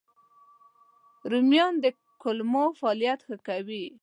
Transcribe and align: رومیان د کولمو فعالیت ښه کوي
رومیان 1.31 1.73
د 1.83 1.85
کولمو 2.21 2.65
فعالیت 2.79 3.19
ښه 3.27 3.37
کوي 3.47 3.85